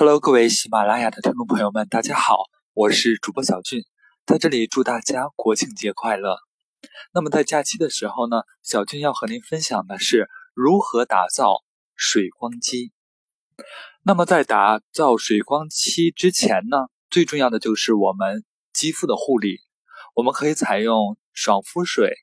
[0.00, 3.84] Hello，各位喜马拉雅的听众朋友们，大家好，我是主播小俊，
[4.24, 6.38] 在这里祝大家国庆节快乐。
[7.12, 11.56] 那么在假期的时候呢，小俊要和您分享的是如何打造
[11.94, 12.92] 水光肌。
[14.02, 18.42] 那么在打造水光肌之前呢，最重要的就是我们
[18.72, 19.58] 肌肤的护理。
[20.14, 22.14] 我们可以采用爽肤水，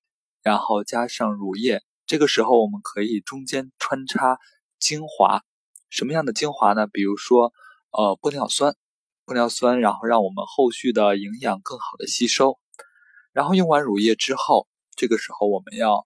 [0.42, 4.40] 然后加上乳液，这个时候我们可以中间穿插
[4.80, 5.44] 精华。
[5.92, 6.88] 什么样的精华呢？
[6.88, 7.54] 比如说，
[7.98, 8.76] 呃，玻尿酸，
[9.26, 12.60] 玻尿酸，然后让我们后续的营养更好的吸收。
[13.32, 16.06] 然后用完乳液之后，这个时候我们要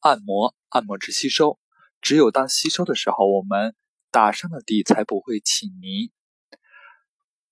[0.00, 1.58] 按摩，按摩至吸收。
[2.02, 3.74] 只有当吸收的时候，我们
[4.10, 6.12] 打上的底才不会起泥。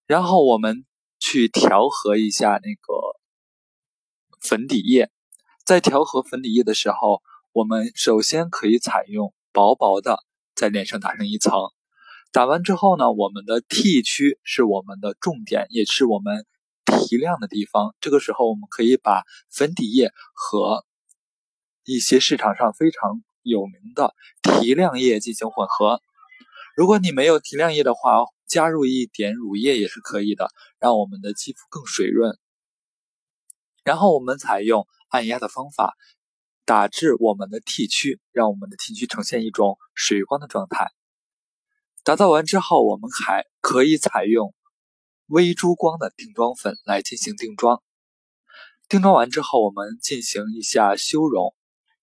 [0.05, 0.85] 然后我们
[1.19, 3.19] 去调和一下那个
[4.43, 5.11] 粉底液。
[5.65, 10.19] 在调和粉底液的时候，我们首先可以采用薄薄的。
[10.55, 11.55] 在脸上打上一层，
[12.33, 16.47] 打完之后呢，我们的 T 区是我们的重点，也是我们
[16.87, 17.95] 提亮的地方。
[18.01, 20.87] 这个时候，我们可以把粉底液和
[21.85, 26.01] 一些市场上非常有名的提亮液进行混合。
[26.75, 30.49] 如果你没有提亮液的话，加入一点乳液也是可以的，
[30.79, 32.39] 让我们的肌肤更水润。
[33.85, 35.95] 然后我们采用按压的方法。
[36.65, 40.93] 打至我们的 T 区，让我们的 T 区呈现一种水光的状态。
[42.05, 44.55] 打造完之后，我们还可以采用
[45.27, 47.83] 微珠光的定妆粉来进行定妆。
[48.89, 51.55] 定妆完之后，我们进行一下修容，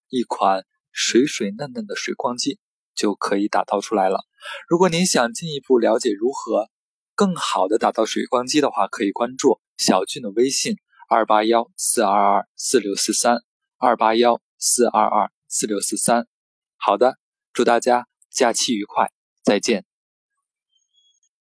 [0.10, 2.60] 一款水水嫩嫩的水光肌
[2.96, 4.26] 就可以打造出来了。
[4.68, 6.70] 如果您想进一步了解如何
[7.16, 10.78] 更好的打造水光肌的话，可以关注小俊的微信：
[11.08, 13.44] 二八幺四二二四六四三
[13.78, 14.42] 二八幺。
[14.62, 16.28] 四二二四六四三，
[16.76, 17.18] 好的，
[17.54, 19.10] 祝大家假期愉快，
[19.42, 19.89] 再见。